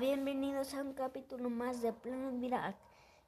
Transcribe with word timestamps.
bienvenidos 0.00 0.72
a 0.72 0.80
un 0.80 0.94
capítulo 0.94 1.50
más 1.50 1.82
de 1.82 1.92
Planet 1.92 2.40
Viral. 2.40 2.74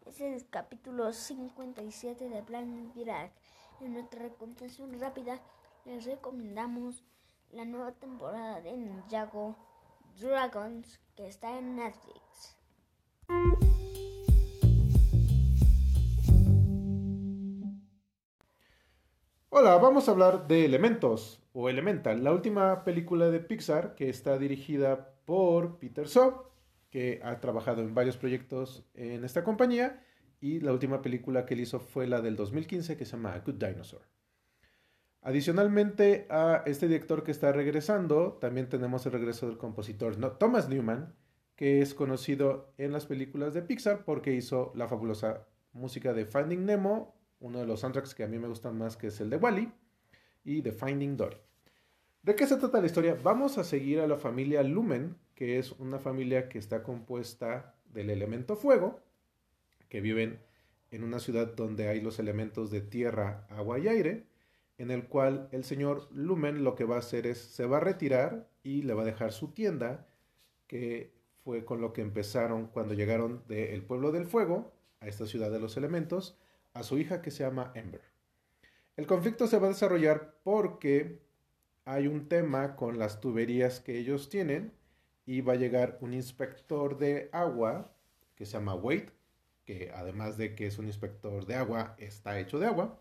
Este 0.07 0.35
es 0.35 0.43
el 0.43 0.49
capítulo 0.49 1.13
57 1.13 2.31
de 2.31 2.43
Planet 2.43 2.95
Viral. 2.95 3.31
En 3.83 3.93
nuestra 3.93 4.23
recomendación 4.23 4.99
rápida 4.99 5.39
les 5.85 6.07
recomendamos 6.07 7.05
la 7.51 7.67
nueva 7.67 7.93
temporada 7.93 8.63
de 8.63 8.75
Ninjago 8.75 9.55
Dragons 10.19 10.99
que 11.15 11.27
está 11.27 11.59
en 11.59 11.77
Netflix. 11.77 12.57
Hola, 19.51 19.77
vamos 19.77 20.09
a 20.09 20.13
hablar 20.13 20.49
de 20.49 20.65
Elementos 20.65 21.43
o 21.53 21.69
Elemental, 21.69 22.25
la 22.25 22.33
última 22.33 22.83
película 22.83 23.29
de 23.29 23.41
Pixar 23.41 23.95
que 23.95 24.09
está 24.09 24.39
dirigida 24.39 25.13
por 25.27 25.79
Peter 25.79 26.07
Shaw, 26.07 26.52
que 26.93 27.21
ha 27.25 27.41
trabajado 27.41 27.81
en 27.81 27.95
varios 27.95 28.19
proyectos 28.19 28.85
en 28.95 29.25
esta 29.25 29.43
compañía 29.43 30.05
y 30.41 30.61
la 30.61 30.73
última 30.73 31.01
película 31.01 31.47
que 31.47 31.55
él 31.55 31.61
hizo 31.61 31.81
fue 31.81 32.07
la 32.07 32.21
del 32.21 32.37
2015 32.37 32.99
que 32.99 33.07
se 33.07 33.13
llama 33.13 33.43
Good 33.45 33.55
Dinosaur. 33.55 34.03
Adicionalmente 35.23 36.27
a 36.29 36.63
este 36.67 36.89
director 36.89 37.25
que 37.25 37.31
está 37.31 37.51
regresando, 37.51 38.35
también 38.35 38.69
tenemos 38.69 39.07
el 39.07 39.13
regreso 39.13 39.47
del 39.47 39.57
compositor 39.57 40.17
Thomas 40.37 40.69
Newman, 40.69 41.15
que 41.57 41.81
es 41.81 41.95
conocido 41.95 42.75
en 42.77 42.93
las 42.93 43.07
películas 43.07 43.55
de 43.55 43.63
Pixar 43.63 44.05
porque 44.05 44.35
hizo 44.35 44.71
la 44.75 44.87
fabulosa 44.87 45.49
música 45.73 46.13
de 46.13 46.27
Finding 46.27 46.67
Nemo, 46.67 47.17
uno 47.41 47.61
de 47.61 47.67
los 47.67 47.81
soundtracks 47.81 48.15
que 48.15 48.25
a 48.25 48.29
mí 48.29 48.39
me 48.39 48.49
gustan 48.49 48.77
más, 48.77 48.99
que 48.99 49.07
es 49.07 49.21
el 49.21 49.31
de 49.31 49.37
Wally, 49.37 49.73
y 50.45 50.61
The 50.61 50.73
Finding 50.73 51.17
Dory. 51.17 51.39
¿De 52.23 52.37
qué 52.37 52.47
se 52.47 52.57
trata 52.57 52.81
la 52.81 52.87
historia? 52.87 53.19
Vamos 53.21 53.59
a 53.59 53.65
seguir 53.65 53.99
a 53.99 54.07
la 54.07 54.17
familia 54.17 54.63
Lumen, 54.63 55.17
que 55.35 55.59
es 55.59 55.73
una 55.73 55.99
familia 55.99 56.49
que 56.49 56.57
está 56.57 56.85
compuesta 56.85 57.75
del 57.93 58.11
elemento 58.11 58.55
fuego, 58.55 59.01
que 59.89 60.01
viven 60.01 60.39
en 60.93 61.03
una 61.03 61.19
ciudad 61.19 61.49
donde 61.49 61.89
hay 61.89 62.01
los 62.01 62.21
elementos 62.21 62.71
de 62.71 62.81
tierra, 62.81 63.45
agua 63.51 63.81
y 63.81 63.89
aire, 63.89 64.29
en 64.79 64.93
el 64.93 65.09
cual 65.09 65.49
el 65.51 65.65
señor 65.65 66.07
Lumen 66.13 66.63
lo 66.63 66.77
que 66.77 66.85
va 66.85 66.95
a 66.95 67.01
hacer 67.01 67.27
es, 67.27 67.39
se 67.39 67.67
va 67.67 67.79
a 67.79 67.81
retirar 67.81 68.49
y 68.63 68.83
le 68.83 68.95
va 68.95 69.03
a 69.03 69.07
dejar 69.07 69.33
su 69.33 69.49
tienda, 69.49 70.07
que 70.69 71.13
fue 71.43 71.65
con 71.65 71.81
lo 71.81 71.93
que 71.93 72.03
empezaron 72.03 72.69
cuando 72.69 72.95
llegaron 72.95 73.43
del 73.49 73.83
pueblo 73.83 74.13
del 74.13 74.27
fuego 74.27 74.73
a 75.01 75.09
esta 75.09 75.27
ciudad 75.27 75.51
de 75.51 75.59
los 75.59 75.77
elementos, 75.77 76.39
a 76.73 76.85
su 76.85 76.99
hija 76.99 77.21
que 77.21 77.33
se 77.33 77.43
llama 77.43 77.73
Ember. 77.75 78.03
El 78.97 79.09
conflicto 79.09 79.49
se 79.49 79.59
va 79.59 79.67
a 79.67 79.71
desarrollar 79.71 80.37
porque 80.45 81.32
hay 81.85 82.07
un 82.07 82.29
tema 82.29 82.77
con 82.77 82.99
las 82.99 83.21
tuberías 83.21 83.81
que 83.81 83.99
ellos 83.99 84.29
tienen 84.29 84.73
y 85.27 85.41
va 85.41 85.55
a 85.55 85.57
llegar 85.57 85.99
un 86.01 86.15
inspector 86.15 86.99
de 86.99 87.29
agua 87.33 87.93
que 88.35 88.47
se 88.47 88.53
llama 88.53 88.75
Wade, 88.75 89.13
que 89.65 89.93
además 89.95 90.37
de 90.37 90.55
que 90.55 90.67
es 90.67 90.79
un 90.79 90.87
inspector 90.87 91.47
de 91.47 91.55
agua, 91.55 91.95
está 91.99 92.39
hecho 92.39 92.59
de 92.59 92.67
agua, 92.67 93.01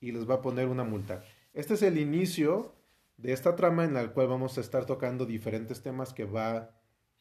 y 0.00 0.12
les 0.12 0.28
va 0.28 0.36
a 0.36 0.42
poner 0.42 0.68
una 0.68 0.84
multa. 0.84 1.22
Este 1.54 1.74
es 1.74 1.82
el 1.82 1.98
inicio 1.98 2.74
de 3.16 3.32
esta 3.32 3.54
trama 3.54 3.84
en 3.84 3.94
la 3.94 4.12
cual 4.12 4.26
vamos 4.26 4.58
a 4.58 4.60
estar 4.60 4.86
tocando 4.86 5.26
diferentes 5.26 5.82
temas 5.82 6.12
que 6.12 6.24
va 6.24 6.70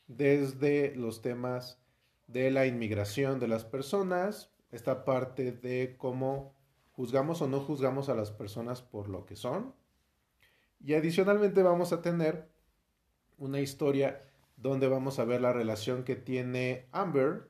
desde 0.08 0.96
los 0.96 1.22
temas 1.22 1.80
de 2.28 2.50
la 2.50 2.66
inmigración 2.66 3.40
de 3.40 3.48
las 3.48 3.66
personas, 3.66 4.52
esta 4.72 5.06
parte 5.06 5.52
de 5.52 5.96
cómo 5.98 6.56
juzgamos 6.92 7.42
o 7.42 7.48
no 7.48 7.60
juzgamos 7.60 8.10
a 8.10 8.16
las 8.16 8.32
personas 8.32 8.82
por 8.82 9.10
lo 9.10 9.26
que 9.26 9.36
son. 9.36 9.74
Y 10.84 10.94
adicionalmente 10.94 11.64
vamos 11.64 11.94
a 11.94 12.02
tener 12.02 12.50
una 13.38 13.60
historia 13.60 14.22
donde 14.58 14.88
vamos 14.88 15.20
a 15.20 15.26
ver 15.26 15.42
la 15.42 15.54
relación 15.54 16.04
que 16.04 16.16
tiene 16.16 16.88
Amber 16.92 17.50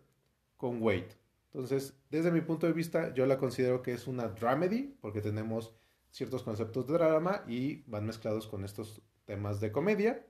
con 0.58 0.82
Wade. 0.82 1.18
Entonces, 1.54 1.98
desde 2.10 2.32
mi 2.32 2.42
punto 2.42 2.68
de 2.68 2.74
vista, 2.74 3.14
yo 3.14 3.26
la 3.26 3.38
considero 3.38 3.82
que 3.82 3.94
es 3.94 4.08
una 4.08 4.30
dramedy, 4.30 4.96
porque 5.02 5.22
tenemos 5.22 5.74
ciertos 6.10 6.44
conceptos 6.44 6.88
de 6.88 6.94
drama 6.94 7.44
y 7.48 7.84
van 7.88 8.06
mezclados 8.06 8.48
con 8.48 8.64
estos 8.64 9.02
temas 9.26 9.60
de 9.60 9.72
comedia. 9.72 10.26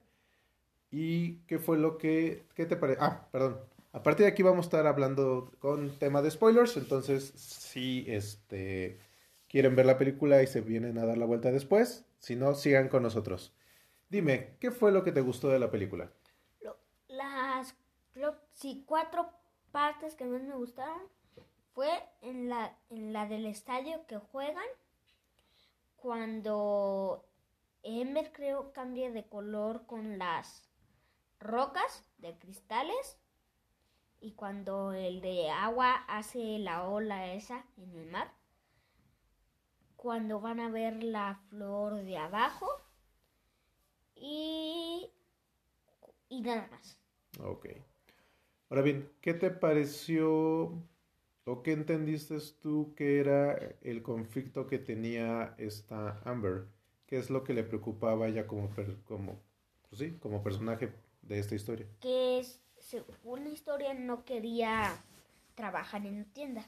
¿Y 0.90 1.38
qué 1.48 1.60
fue 1.60 1.78
lo 1.78 1.98
que... 1.98 2.46
¿Qué 2.56 2.66
te 2.66 2.76
parece? 2.76 3.00
Ah, 3.02 3.28
perdón. 3.32 3.60
A 3.94 4.04
partir 4.04 4.26
de 4.26 4.32
aquí 4.32 4.42
vamos 4.42 4.66
a 4.66 4.68
estar 4.68 4.88
hablando 4.88 5.52
con 5.60 5.98
tema 6.00 6.22
de 6.22 6.32
spoilers, 6.32 6.78
entonces 6.78 7.34
si 7.36 8.06
este, 8.08 9.00
quieren 9.52 9.76
ver 9.76 9.86
la 9.86 9.98
película 9.98 10.42
y 10.42 10.48
se 10.48 10.62
vienen 10.62 10.98
a 10.98 11.06
dar 11.06 11.18
la 11.18 11.26
vuelta 11.26 11.52
después, 11.52 12.06
si 12.20 12.38
no, 12.38 12.56
sigan 12.56 12.88
con 12.88 13.04
nosotros. 13.04 13.54
Dime, 14.10 14.56
¿qué 14.62 14.72
fue 14.72 14.94
lo 14.94 15.04
que 15.04 15.12
te 15.12 15.20
gustó 15.20 15.50
de 15.50 15.60
la 15.60 15.70
película? 15.70 16.10
Las 17.10 17.76
sí, 18.52 18.86
cuatro 18.88 19.30
partes 19.74 20.16
que 20.16 20.24
más 20.24 20.42
me 20.42 20.56
gustaron 20.56 21.02
fue 21.74 21.90
en 22.22 22.48
la, 22.48 22.78
en 22.90 23.12
la 23.12 23.28
del 23.28 23.46
estadio 23.46 24.06
que 24.08 24.18
juegan, 24.20 24.64
cuando 25.98 27.26
Ember 27.84 28.32
creo 28.32 28.72
cambia 28.72 29.12
de 29.12 29.28
color 29.28 29.86
con 29.86 30.18
las 30.18 30.70
rocas 31.40 32.06
de 32.20 32.38
cristales 32.38 33.18
y 34.22 34.32
cuando 34.32 34.94
el 34.94 35.20
de 35.20 35.50
agua 35.50 35.94
hace 36.08 36.58
la 36.60 36.88
ola 36.88 37.34
esa 37.34 37.66
en 37.76 37.98
el 37.98 38.06
mar, 38.06 38.32
cuando 40.02 40.42
van 40.42 40.60
a 40.60 40.68
ver 40.68 41.04
la 41.04 41.36
flor 41.50 42.04
de 42.04 42.18
abajo 42.18 42.68
y, 44.16 45.08
y 46.28 46.42
nada 46.42 46.68
más. 46.72 46.98
Ok. 47.40 47.68
Ahora 48.72 48.82
bien, 48.82 49.12
¿qué 49.22 49.36
te 49.36 49.52
pareció 49.52 50.74
o 51.46 51.62
qué 51.62 51.74
entendiste 51.74 52.36
tú 52.60 52.96
que 52.96 53.20
era 53.20 53.54
el 53.82 54.02
conflicto 54.02 54.66
que 54.66 54.80
tenía 54.80 55.54
esta 55.60 56.20
Amber? 56.26 56.66
¿Qué 57.06 57.20
es 57.20 57.30
lo 57.30 57.44
que 57.44 57.54
le 57.54 57.64
preocupaba 57.64 58.28
ella 58.28 58.48
como, 58.48 58.72
como, 59.06 59.40
pues 59.88 60.00
sí, 60.00 60.18
como 60.18 60.42
personaje 60.42 60.92
de 61.22 61.38
esta 61.38 61.54
historia? 61.54 61.86
Que 62.00 62.40
es 62.40 62.60
según 62.80 63.44
la 63.44 63.52
historia, 63.52 63.94
no 63.94 64.26
quería 64.26 64.96
trabajar 65.54 66.08
en 66.08 66.20
la 66.20 66.26
tienda. 66.34 66.62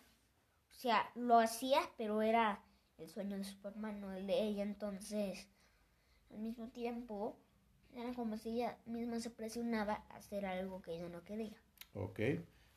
O 0.69 0.75
sea, 0.75 1.09
lo 1.15 1.39
hacía, 1.39 1.79
pero 1.97 2.21
era 2.21 2.61
el 2.97 3.09
sueño 3.09 3.37
de 3.37 3.43
Superman, 3.43 3.99
no 4.01 4.11
el 4.13 4.27
de 4.27 4.41
ella. 4.41 4.63
Entonces, 4.63 5.47
al 6.31 6.39
mismo 6.39 6.69
tiempo, 6.69 7.37
era 7.95 8.13
como 8.13 8.37
si 8.37 8.49
ella 8.49 8.77
misma 8.85 9.19
se 9.19 9.29
presionaba 9.29 10.03
a 10.09 10.17
hacer 10.17 10.45
algo 10.45 10.81
que 10.81 10.93
ella 10.93 11.09
no 11.09 11.23
quería. 11.23 11.55
Ok, 11.93 12.19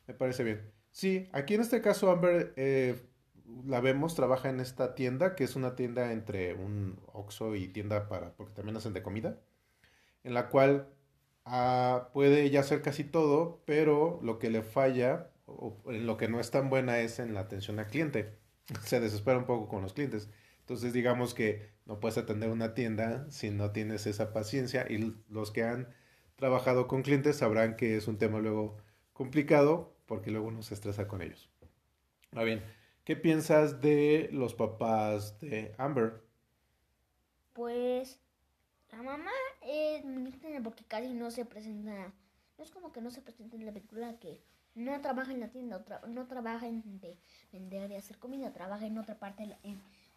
me 0.07 0.13
parece 0.13 0.43
bien. 0.43 0.71
Sí, 0.91 1.29
aquí 1.31 1.55
en 1.55 1.61
este 1.61 1.81
caso 1.81 2.09
Amber 2.11 2.53
eh, 2.55 2.99
la 3.65 3.81
vemos, 3.81 4.15
trabaja 4.15 4.49
en 4.49 4.59
esta 4.59 4.95
tienda, 4.95 5.35
que 5.35 5.43
es 5.43 5.55
una 5.55 5.75
tienda 5.75 6.11
entre 6.11 6.53
un 6.53 6.99
Oxxo 7.13 7.55
y 7.55 7.67
tienda 7.67 8.07
para, 8.07 8.33
porque 8.35 8.53
también 8.53 8.77
hacen 8.77 8.93
de 8.93 9.03
comida, 9.03 9.39
en 10.23 10.33
la 10.33 10.49
cual 10.49 10.87
Ah, 11.49 12.09
puede 12.13 12.43
ella 12.43 12.59
hacer 12.59 12.81
casi 12.81 13.05
todo, 13.05 13.61
pero 13.65 14.19
lo 14.21 14.37
que 14.37 14.49
le 14.49 14.63
falla, 14.63 15.31
o 15.45 15.77
en 15.87 16.05
lo 16.05 16.17
que 16.17 16.27
no 16.27 16.41
es 16.41 16.51
tan 16.51 16.69
buena 16.69 16.99
es 16.99 17.19
en 17.19 17.33
la 17.33 17.39
atención 17.41 17.79
al 17.79 17.87
cliente. 17.87 18.37
Se 18.83 18.99
desespera 18.99 19.37
un 19.37 19.45
poco 19.45 19.67
con 19.67 19.81
los 19.81 19.93
clientes. 19.93 20.29
Entonces 20.59 20.91
digamos 20.91 21.33
que 21.33 21.69
no 21.85 21.99
puedes 21.99 22.17
atender 22.17 22.49
una 22.49 22.73
tienda 22.73 23.25
si 23.31 23.49
no 23.49 23.71
tienes 23.71 24.05
esa 24.05 24.33
paciencia 24.33 24.85
y 24.89 25.15
los 25.29 25.51
que 25.51 25.63
han 25.63 25.87
trabajado 26.35 26.87
con 26.87 27.03
clientes 27.03 27.37
sabrán 27.37 27.77
que 27.77 27.95
es 27.95 28.07
un 28.07 28.17
tema 28.17 28.39
luego 28.39 28.77
complicado 29.13 29.95
porque 30.05 30.29
luego 30.31 30.47
uno 30.47 30.61
se 30.61 30.73
estresa 30.73 31.07
con 31.07 31.21
ellos. 31.21 31.49
Ahora 32.31 32.43
bien, 32.43 32.63
¿qué 33.05 33.15
piensas 33.15 33.81
de 33.81 34.29
los 34.33 34.53
papás 34.53 35.39
de 35.39 35.73
Amber? 35.77 36.21
Pues 37.53 38.19
la 38.91 39.01
mamá 39.01 39.31
es 39.61 40.03
muy 40.03 40.31
porque 40.63 40.83
casi 40.85 41.13
no 41.13 41.31
se 41.31 41.45
presenta. 41.45 42.13
No 42.57 42.63
es 42.63 42.71
como 42.71 42.91
que 42.91 43.01
no 43.01 43.11
se 43.11 43.21
presenta 43.21 43.55
en 43.55 43.65
la 43.65 43.71
película 43.71 44.19
que 44.19 44.41
no 44.77 45.01
trabaja 45.01 45.33
en 45.33 45.39
la 45.39 45.49
tienda, 45.49 45.83
no 46.07 46.27
trabaja 46.27 46.67
en 46.67 46.83
vender 47.51 47.91
y 47.91 47.95
hacer 47.95 48.17
comida, 48.17 48.53
trabaja 48.53 48.85
en 48.85 48.97
otra 48.97 49.19
parte. 49.19 49.57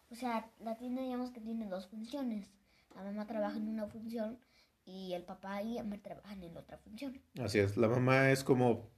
o 0.09 0.15
sea, 0.15 0.49
la 0.59 0.77
tienda 0.77 1.01
digamos 1.01 1.31
que 1.31 1.41
tiene 1.41 1.67
dos 1.67 1.87
funciones. 1.87 2.47
La 2.95 3.03
mamá 3.03 3.25
trabaja 3.25 3.57
en 3.57 3.67
una 3.67 3.87
función 3.87 4.37
y 4.85 5.13
el 5.13 5.23
papá 5.23 5.61
y 5.61 5.77
Amber 5.77 6.01
trabajan 6.01 6.43
en 6.43 6.55
otra 6.57 6.77
función. 6.77 7.21
Así 7.41 7.59
es, 7.59 7.77
la 7.77 7.87
mamá 7.87 8.31
es 8.31 8.43
como 8.43 8.89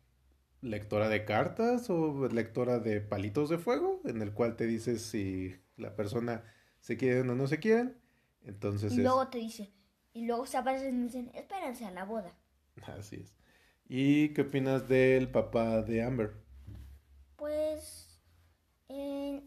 lectora 0.62 1.10
de 1.10 1.26
cartas 1.26 1.90
o 1.90 2.28
lectora 2.30 2.80
de 2.80 3.02
palitos 3.02 3.50
de 3.50 3.58
fuego, 3.58 4.02
en 4.06 4.22
el 4.22 4.34
cual 4.34 4.56
te 4.56 4.66
dice 4.66 4.98
si 4.98 5.56
la 5.78 5.96
persona 5.96 6.44
se 6.80 6.98
quiere 6.98 7.22
o 7.22 7.24
no 7.24 7.48
se 7.48 7.60
quiere 7.60 7.96
entonces 8.46 8.94
y 8.94 8.98
luego 8.98 9.28
te 9.30 9.38
dice, 9.38 9.72
y 10.14 10.26
luego 10.26 10.46
se 10.46 10.58
aparecen 10.58 11.02
y 11.02 11.04
dicen, 11.06 11.32
espérense 11.34 11.86
a 11.86 11.92
la 11.92 12.06
boda. 12.06 12.36
Así 12.98 13.18
es. 13.18 13.34
¿Y 13.96 14.30
qué 14.30 14.42
opinas 14.42 14.88
del 14.88 15.30
papá 15.30 15.84
de 15.84 16.02
Amber? 16.02 16.34
Pues 17.36 18.20
él 18.90 19.44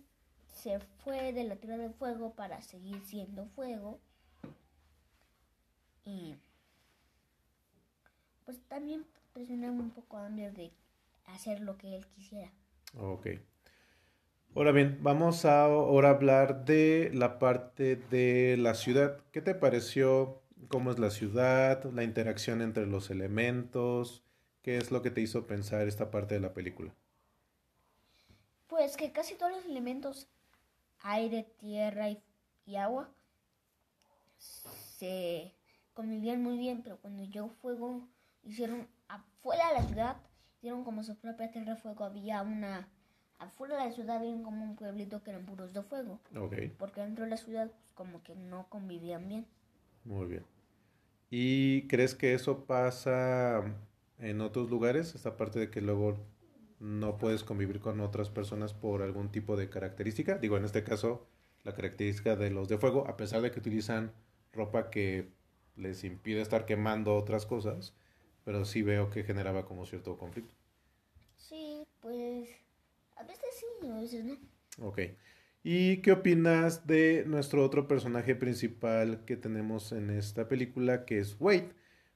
se 0.46 0.78
fue 0.78 1.32
de 1.32 1.42
la 1.42 1.56
tierra 1.56 1.78
de 1.78 1.90
fuego 1.90 2.36
para 2.36 2.60
seguir 2.60 3.02
siendo 3.04 3.46
fuego. 3.46 3.98
Y 6.04 6.36
pues 8.44 8.60
también 8.68 9.04
presionar 9.32 9.72
un 9.72 9.90
poco 9.90 10.16
a 10.16 10.26
Amber 10.26 10.54
de 10.54 10.70
hacer 11.24 11.60
lo 11.60 11.76
que 11.76 11.96
él 11.96 12.06
quisiera. 12.06 12.52
Ok. 12.96 13.26
Ahora 14.54 14.70
bien, 14.70 15.00
vamos 15.02 15.44
a 15.44 15.64
ahora 15.64 16.10
hablar 16.10 16.64
de 16.64 17.10
la 17.12 17.40
parte 17.40 17.96
de 17.96 18.56
la 18.56 18.74
ciudad. 18.74 19.18
¿Qué 19.32 19.42
te 19.42 19.56
pareció? 19.56 20.40
¿Cómo 20.68 20.92
es 20.92 21.00
la 21.00 21.10
ciudad? 21.10 21.82
La 21.92 22.04
interacción 22.04 22.62
entre 22.62 22.86
los 22.86 23.10
elementos. 23.10 24.22
¿Qué 24.66 24.76
es 24.76 24.90
lo 24.90 25.00
que 25.00 25.10
te 25.10 25.22
hizo 25.22 25.46
pensar 25.46 25.88
esta 25.88 26.10
parte 26.10 26.34
de 26.34 26.40
la 26.40 26.52
película? 26.52 26.92
Pues 28.68 28.96
que 28.96 29.10
casi 29.12 29.34
todos 29.34 29.50
los 29.52 29.64
elementos, 29.64 30.28
aire, 31.00 31.44
tierra 31.58 32.10
y, 32.10 32.22
y 32.66 32.76
agua, 32.76 33.10
se 34.38 35.54
convivían 35.94 36.42
muy 36.42 36.58
bien, 36.58 36.82
pero 36.82 36.98
cuando 36.98 37.24
llegó 37.24 37.48
fuego, 37.50 38.08
hicieron 38.42 38.88
afuera 39.08 39.68
de 39.68 39.74
la 39.74 39.84
ciudad, 39.86 40.16
hicieron 40.58 40.84
como 40.84 41.02
su 41.02 41.16
propia 41.16 41.50
tierra 41.50 41.74
de 41.74 41.80
fuego. 41.80 42.04
Había 42.04 42.42
una, 42.42 42.88
afuera 43.38 43.76
de 43.78 43.86
la 43.86 43.92
ciudad 43.92 44.16
había 44.18 44.42
como 44.42 44.64
un 44.64 44.76
pueblito 44.76 45.22
que 45.22 45.30
eran 45.30 45.46
puros 45.46 45.72
de 45.72 45.82
fuego. 45.82 46.20
Ok, 46.36 46.54
Porque 46.78 47.00
dentro 47.02 47.24
de 47.24 47.30
la 47.30 47.36
ciudad, 47.38 47.70
pues, 47.70 47.92
como 47.94 48.22
que 48.22 48.34
no 48.36 48.68
convivían 48.68 49.28
bien. 49.28 49.46
muy 50.04 50.26
bien. 50.26 50.44
¿Y 51.30 51.88
crees 51.88 52.14
que 52.14 52.34
eso 52.34 52.64
pasa 52.66 53.62
en 54.18 54.40
otros 54.40 54.70
lugares? 54.70 55.14
Esta 55.14 55.36
parte 55.36 55.58
de 55.58 55.70
que 55.70 55.80
luego 55.80 56.18
no 56.78 57.16
puedes 57.18 57.44
convivir 57.44 57.80
con 57.80 58.00
otras 58.00 58.30
personas 58.30 58.74
por 58.74 59.02
algún 59.02 59.30
tipo 59.30 59.56
de 59.56 59.68
característica. 59.68 60.38
Digo, 60.38 60.56
en 60.56 60.64
este 60.64 60.84
caso, 60.84 61.26
la 61.64 61.74
característica 61.74 62.36
de 62.36 62.50
los 62.50 62.68
de 62.68 62.78
fuego, 62.78 63.06
a 63.08 63.16
pesar 63.16 63.42
de 63.42 63.50
que 63.50 63.60
utilizan 63.60 64.12
ropa 64.52 64.90
que 64.90 65.30
les 65.76 66.04
impide 66.04 66.40
estar 66.40 66.66
quemando 66.66 67.14
otras 67.14 67.46
cosas, 67.46 67.94
pero 68.44 68.64
sí 68.64 68.82
veo 68.82 69.10
que 69.10 69.24
generaba 69.24 69.66
como 69.66 69.86
cierto 69.86 70.16
conflicto. 70.16 70.54
Sí, 71.36 71.86
pues 72.00 72.48
a 73.16 73.24
veces 73.24 73.48
sí, 73.52 73.88
a 73.88 73.98
veces 73.98 74.24
no. 74.24 74.36
Ok. 74.86 75.00
¿Y 75.62 75.96
qué 75.98 76.12
opinas 76.12 76.86
de 76.86 77.24
nuestro 77.26 77.64
otro 77.64 77.88
personaje 77.88 78.36
principal 78.36 79.24
que 79.24 79.36
tenemos 79.36 79.90
en 79.90 80.10
esta 80.10 80.48
película, 80.48 81.04
que 81.04 81.18
es 81.18 81.36
Wade? 81.40 81.72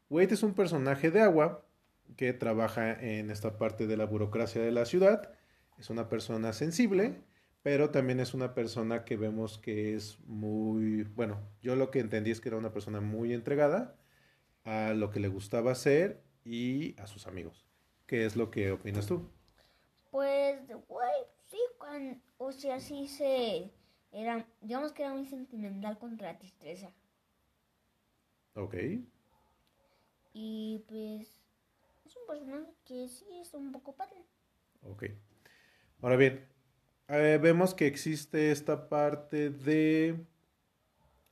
Wade 0.08 0.34
es 0.34 0.42
un 0.42 0.54
personaje 0.54 1.10
de 1.10 1.20
agua 1.20 1.66
que 2.16 2.32
trabaja 2.32 2.92
en 2.92 3.30
esta 3.30 3.58
parte 3.58 3.86
de 3.86 3.96
la 3.96 4.06
burocracia 4.06 4.62
de 4.62 4.72
la 4.72 4.84
ciudad. 4.86 5.32
Es 5.78 5.90
una 5.90 6.08
persona 6.08 6.52
sensible, 6.52 7.22
pero 7.62 7.90
también 7.90 8.20
es 8.20 8.34
una 8.34 8.54
persona 8.54 9.04
que 9.04 9.16
vemos 9.16 9.58
que 9.58 9.94
es 9.94 10.20
muy, 10.26 11.04
bueno, 11.04 11.40
yo 11.62 11.76
lo 11.76 11.90
que 11.90 12.00
entendí 12.00 12.30
es 12.30 12.40
que 12.40 12.48
era 12.50 12.58
una 12.58 12.72
persona 12.72 13.00
muy 13.00 13.32
entregada 13.32 13.96
a 14.64 14.94
lo 14.94 15.10
que 15.10 15.20
le 15.20 15.28
gustaba 15.28 15.72
hacer 15.72 16.22
y 16.44 16.98
a 17.00 17.06
sus 17.06 17.26
amigos. 17.26 17.66
¿Qué 18.06 18.26
es 18.26 18.36
lo 18.36 18.50
que 18.50 18.72
opinas 18.72 19.06
tú? 19.06 19.30
Pues, 20.10 20.60
güey, 20.88 21.10
sí, 21.50 21.58
cuan- 21.78 22.22
o 22.38 22.52
sea, 22.52 22.80
sí 22.80 23.08
se, 23.08 23.70
era, 24.12 24.46
digamos 24.60 24.92
que 24.92 25.02
era 25.04 25.14
muy 25.14 25.26
sentimental 25.26 25.98
contra 25.98 26.32
la 26.32 26.38
tristeza. 26.38 26.90
Ok. 28.54 28.74
Y 30.32 30.84
pues, 30.88 31.39
es 32.10 32.16
un 32.16 32.26
personaje 32.26 32.74
que 32.84 33.08
sí 33.08 33.24
es 33.40 33.54
un 33.54 33.70
poco 33.70 33.94
padre. 33.94 34.24
Ok. 34.82 35.04
Ahora 36.02 36.16
bien, 36.16 36.44
eh, 37.08 37.38
vemos 37.40 37.74
que 37.74 37.86
existe 37.86 38.50
esta 38.50 38.88
parte 38.88 39.50
de 39.50 40.26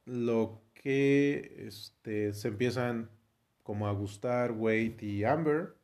lo 0.04 0.62
que 0.74 1.66
este, 1.66 2.32
se 2.32 2.48
empiezan 2.48 3.10
como 3.62 3.88
a 3.88 3.92
gustar 3.92 4.52
Wade 4.52 4.98
y 5.00 5.24
Amber, 5.24 5.74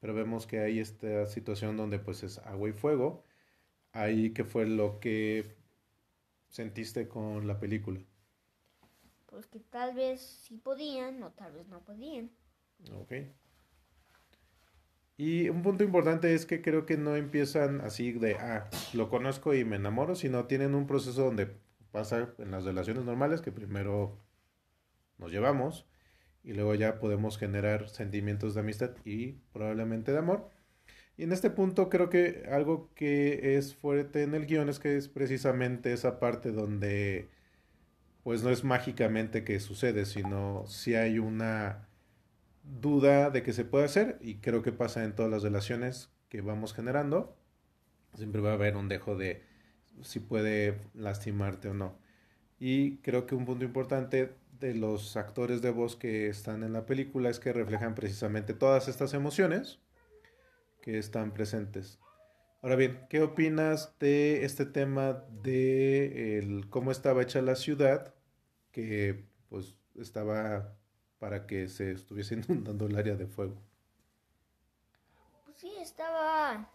pero 0.00 0.12
vemos 0.12 0.46
que 0.46 0.58
hay 0.58 0.80
esta 0.80 1.26
situación 1.26 1.76
donde 1.76 1.98
pues 1.98 2.22
es 2.24 2.38
agua 2.38 2.68
y 2.68 2.72
fuego. 2.72 3.24
Ahí 3.92 4.32
que 4.32 4.44
fue 4.44 4.66
lo 4.66 4.98
que 4.98 5.54
sentiste 6.48 7.06
con 7.08 7.46
la 7.46 7.60
película. 7.60 8.00
Pues 9.26 9.46
que 9.46 9.60
tal 9.60 9.94
vez 9.94 10.20
sí 10.20 10.56
podían 10.56 11.22
o 11.22 11.30
tal 11.30 11.52
vez 11.52 11.68
no 11.68 11.84
podían. 11.84 12.30
Ok. 12.92 13.12
Y 15.16 15.48
un 15.48 15.62
punto 15.62 15.84
importante 15.84 16.34
es 16.34 16.46
que 16.46 16.62
creo 16.62 16.86
que 16.86 16.96
no 16.96 17.16
empiezan 17.16 17.80
así 17.80 18.12
de, 18.12 18.34
ah, 18.36 18.68
lo 18.92 19.08
conozco 19.08 19.54
y 19.54 19.64
me 19.64 19.76
enamoro, 19.76 20.14
sino 20.14 20.46
tienen 20.46 20.74
un 20.74 20.86
proceso 20.86 21.24
donde 21.24 21.48
pasa 21.90 22.34
en 22.38 22.50
las 22.50 22.64
relaciones 22.64 23.04
normales 23.04 23.40
que 23.42 23.52
primero 23.52 24.18
nos 25.18 25.30
llevamos 25.30 25.86
y 26.42 26.54
luego 26.54 26.74
ya 26.74 26.98
podemos 26.98 27.38
generar 27.38 27.88
sentimientos 27.88 28.54
de 28.54 28.60
amistad 28.60 28.90
y 29.04 29.32
probablemente 29.52 30.12
de 30.12 30.18
amor. 30.18 30.50
Y 31.16 31.24
en 31.24 31.32
este 31.32 31.50
punto 31.50 31.88
creo 31.88 32.08
que 32.10 32.48
algo 32.50 32.90
que 32.94 33.56
es 33.56 33.74
fuerte 33.74 34.22
en 34.22 34.34
el 34.34 34.46
guion 34.46 34.68
es 34.68 34.78
que 34.78 34.96
es 34.96 35.08
precisamente 35.08 35.92
esa 35.92 36.18
parte 36.18 36.52
donde 36.52 37.28
pues 38.24 38.42
no 38.42 38.50
es 38.50 38.64
mágicamente 38.64 39.44
que 39.44 39.60
sucede, 39.60 40.06
sino 40.06 40.64
si 40.66 40.94
hay 40.94 41.18
una 41.18 41.88
duda 42.62 43.30
de 43.30 43.42
que 43.42 43.52
se 43.52 43.64
puede 43.64 43.84
hacer 43.84 44.18
y 44.20 44.36
creo 44.36 44.62
que 44.62 44.72
pasa 44.72 45.04
en 45.04 45.14
todas 45.14 45.30
las 45.30 45.42
relaciones 45.42 46.10
que 46.28 46.40
vamos 46.40 46.74
generando. 46.74 47.36
Siempre 48.14 48.40
va 48.40 48.50
a 48.50 48.54
haber 48.54 48.76
un 48.76 48.88
dejo 48.88 49.16
de 49.16 49.42
si 50.02 50.20
puede 50.20 50.78
lastimarte 50.94 51.68
o 51.68 51.74
no. 51.74 51.98
Y 52.58 52.98
creo 52.98 53.26
que 53.26 53.34
un 53.34 53.44
punto 53.44 53.64
importante 53.64 54.34
de 54.60 54.74
los 54.74 55.16
actores 55.16 55.60
de 55.60 55.70
voz 55.70 55.96
que 55.96 56.28
están 56.28 56.62
en 56.62 56.72
la 56.72 56.86
película 56.86 57.28
es 57.30 57.40
que 57.40 57.52
reflejan 57.52 57.94
precisamente 57.94 58.54
todas 58.54 58.88
estas 58.88 59.12
emociones 59.14 59.80
que 60.80 60.98
están 60.98 61.32
presentes. 61.32 61.98
Ahora 62.62 62.76
bien, 62.76 63.00
¿qué 63.10 63.22
opinas 63.22 63.98
de 63.98 64.44
este 64.44 64.66
tema 64.66 65.24
de 65.42 66.38
el, 66.38 66.68
cómo 66.70 66.92
estaba 66.92 67.22
hecha 67.22 67.42
la 67.42 67.56
ciudad? 67.56 68.14
Que 68.70 69.24
pues 69.48 69.74
estaba 69.96 70.76
para 71.22 71.46
que 71.46 71.68
se 71.68 71.92
estuviese 71.92 72.34
inundando 72.48 72.86
el 72.86 72.96
área 72.96 73.14
de 73.14 73.28
fuego. 73.28 73.54
Pues 75.44 75.56
sí, 75.58 75.72
estaba, 75.80 76.66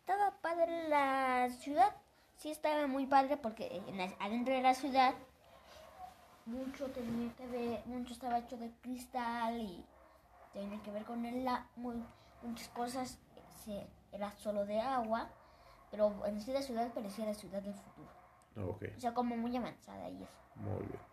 estaba 0.00 0.32
padre 0.42 0.88
la 0.88 1.48
ciudad. 1.50 1.94
Sí, 2.36 2.50
estaba 2.50 2.86
muy 2.86 3.06
padre 3.06 3.36
porque 3.36 3.82
en 3.88 3.96
la- 3.96 4.14
adentro 4.20 4.54
de 4.54 4.62
la 4.62 4.74
ciudad 4.74 5.14
mucho 6.46 6.90
tenía 6.90 7.32
que 7.36 7.46
ver, 7.46 7.86
mucho 7.86 8.12
estaba 8.12 8.38
hecho 8.38 8.56
de 8.56 8.70
cristal 8.82 9.60
y 9.60 9.84
tenía 10.52 10.82
que 10.82 10.90
ver 10.90 11.04
con 11.04 11.24
el 11.24 11.44
la, 11.44 11.66
muy, 11.76 12.02
muchas 12.42 12.68
cosas 12.68 13.18
se, 13.64 13.86
era 14.12 14.32
solo 14.32 14.66
de 14.66 14.80
agua, 14.80 15.30
pero 15.90 16.12
en 16.26 16.40
sí 16.40 16.52
la 16.52 16.62
ciudad 16.62 16.92
parecía 16.92 17.24
la 17.26 17.34
ciudad 17.34 17.62
del 17.62 17.74
futuro. 17.74 18.10
Ok, 18.56 18.84
O 18.96 19.00
sea, 19.00 19.14
como 19.14 19.36
muy 19.36 19.56
avanzada 19.56 20.08
y 20.10 20.22
eso. 20.22 20.32
muy 20.56 20.86
bien. 20.86 21.11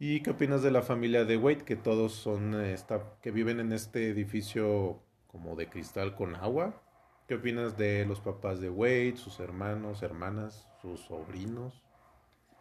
¿Y 0.00 0.22
qué 0.22 0.30
opinas 0.30 0.62
de 0.62 0.70
la 0.70 0.82
familia 0.82 1.24
de 1.24 1.36
Wade? 1.36 1.64
Que 1.64 1.74
todos 1.76 2.12
son, 2.12 2.54
eh, 2.54 2.72
esta, 2.72 3.02
que 3.20 3.32
viven 3.32 3.58
en 3.58 3.72
este 3.72 4.08
edificio 4.08 5.02
como 5.26 5.56
de 5.56 5.68
cristal 5.68 6.14
con 6.14 6.36
agua. 6.36 6.80
¿Qué 7.26 7.34
opinas 7.34 7.76
de 7.76 8.06
los 8.06 8.20
papás 8.20 8.60
de 8.60 8.70
Wade, 8.70 9.16
sus 9.16 9.40
hermanos, 9.40 10.02
hermanas, 10.02 10.66
sus 10.80 11.00
sobrinos, 11.00 11.82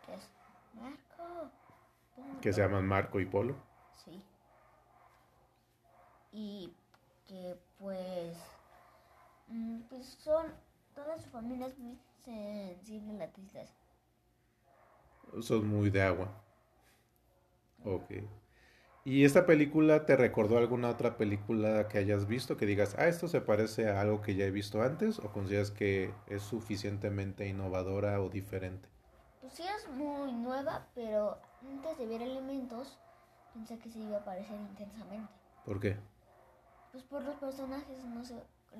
Que 0.06 0.16
es 0.16 0.30
Marco. 0.74 1.52
que 2.42 2.52
se 2.54 2.62
llaman 2.62 2.88
Marco 2.88 3.20
y 3.20 3.26
Polo? 3.26 3.56
Sí. 4.04 4.22
Y 6.32 6.74
que 7.28 7.56
pues, 7.80 8.36
mm, 9.48 9.82
pues 9.90 10.06
son, 10.20 10.54
toda 10.96 11.18
su 11.20 11.30
familia 11.30 11.68
es 11.68 11.78
muy 11.78 11.98
sensible 12.26 13.12
a 13.12 13.28
la 13.28 13.32
tristeza. 13.32 13.74
Son 15.42 15.68
muy 15.68 15.90
de 15.90 16.02
agua. 16.02 16.47
Ok. 17.88 18.12
¿Y 19.06 19.26
esta 19.26 19.48
película 19.48 20.06
te 20.06 20.16
recordó 20.16 20.58
alguna 20.60 20.90
otra 20.90 21.18
película 21.18 21.88
que 21.88 21.98
hayas 21.98 22.28
visto 22.28 22.58
que 22.58 22.68
digas, 22.68 22.96
ah, 23.00 23.08
esto 23.08 23.28
se 23.28 23.42
parece 23.42 23.90
a 23.90 24.02
algo 24.02 24.22
que 24.22 24.36
ya 24.36 24.46
he 24.46 24.52
visto 24.52 24.84
antes? 24.84 25.20
¿O 25.20 25.32
consideras 25.32 25.72
que 25.72 26.12
es 26.28 26.44
suficientemente 26.44 27.48
innovadora 27.48 28.22
o 28.22 28.30
diferente? 28.30 28.88
Pues 29.42 29.54
sí 29.54 29.64
es 29.64 29.88
muy 29.90 30.32
nueva, 30.32 30.88
pero 30.94 31.38
antes 31.68 31.98
de 31.98 32.06
ver 32.06 32.22
elementos, 32.22 32.98
pensé 33.54 33.78
que 33.80 33.90
se 33.90 34.00
iba 34.00 34.18
a 34.18 34.24
parecer 34.26 34.60
intensamente. 34.60 35.32
¿Por 35.66 35.80
qué? 35.80 35.98
Pues 36.92 37.04
por 37.06 37.24
los 37.24 37.36
personajes, 37.36 38.04
no 38.04 38.24
sé, 38.26 38.36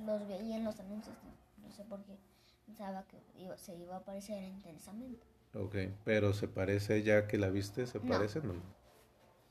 los 0.06 0.28
veía 0.28 0.58
en 0.58 0.66
los 0.66 0.80
anuncios, 0.80 1.16
no, 1.24 1.68
no 1.68 1.72
sé 1.74 1.84
por 1.86 2.04
qué 2.04 2.18
pensaba 2.66 3.04
que 3.08 3.18
iba- 3.40 3.58
se 3.58 3.76
iba 3.76 3.96
a 3.96 4.04
parecer 4.04 4.44
intensamente. 4.44 5.26
Ok, 5.54 5.76
pero 6.06 6.32
¿se 6.34 6.48
parece 6.48 7.04
ya 7.04 7.28
que 7.28 7.38
la 7.38 7.50
viste? 7.50 7.86
¿Se 7.86 8.00
No. 8.00 8.06
parece? 8.08 8.40
No. 8.42 8.54